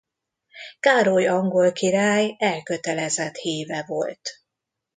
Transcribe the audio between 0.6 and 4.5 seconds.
Károly angol király elkötelezett híve volt.